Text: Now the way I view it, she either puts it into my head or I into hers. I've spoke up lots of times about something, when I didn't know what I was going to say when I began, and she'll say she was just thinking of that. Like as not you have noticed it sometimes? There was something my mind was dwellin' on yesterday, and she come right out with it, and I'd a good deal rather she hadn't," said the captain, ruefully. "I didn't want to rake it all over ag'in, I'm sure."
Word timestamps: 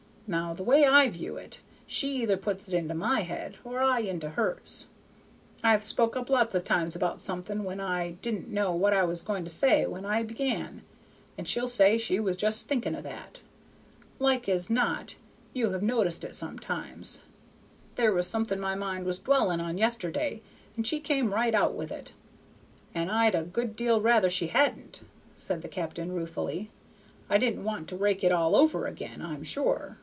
Now 0.27 0.53
the 0.53 0.63
way 0.63 0.85
I 0.85 1.09
view 1.09 1.35
it, 1.35 1.59
she 1.85 2.07
either 2.23 2.37
puts 2.37 2.69
it 2.69 2.73
into 2.73 2.93
my 2.93 3.19
head 3.19 3.57
or 3.65 3.81
I 3.83 3.99
into 3.99 4.29
hers. 4.29 4.87
I've 5.61 5.83
spoke 5.83 6.15
up 6.15 6.29
lots 6.29 6.55
of 6.55 6.63
times 6.63 6.95
about 6.95 7.19
something, 7.19 7.65
when 7.65 7.81
I 7.81 8.11
didn't 8.11 8.47
know 8.47 8.73
what 8.73 8.93
I 8.93 9.03
was 9.03 9.23
going 9.23 9.43
to 9.43 9.49
say 9.49 9.85
when 9.85 10.05
I 10.05 10.23
began, 10.23 10.83
and 11.37 11.45
she'll 11.45 11.67
say 11.67 11.97
she 11.97 12.17
was 12.17 12.37
just 12.37 12.69
thinking 12.69 12.95
of 12.95 13.03
that. 13.03 13.41
Like 14.19 14.47
as 14.47 14.69
not 14.69 15.15
you 15.53 15.71
have 15.73 15.83
noticed 15.83 16.23
it 16.23 16.33
sometimes? 16.33 17.19
There 17.95 18.13
was 18.13 18.25
something 18.25 18.57
my 18.57 18.73
mind 18.73 19.03
was 19.03 19.19
dwellin' 19.19 19.59
on 19.59 19.77
yesterday, 19.77 20.41
and 20.77 20.87
she 20.87 21.01
come 21.01 21.33
right 21.33 21.53
out 21.53 21.73
with 21.73 21.91
it, 21.91 22.13
and 22.95 23.11
I'd 23.11 23.35
a 23.35 23.43
good 23.43 23.75
deal 23.75 23.99
rather 23.99 24.29
she 24.29 24.47
hadn't," 24.47 25.01
said 25.35 25.61
the 25.61 25.67
captain, 25.67 26.13
ruefully. 26.13 26.69
"I 27.29 27.37
didn't 27.37 27.65
want 27.65 27.89
to 27.89 27.97
rake 27.97 28.23
it 28.23 28.31
all 28.31 28.55
over 28.55 28.87
ag'in, 28.87 29.21
I'm 29.21 29.43
sure." 29.43 29.97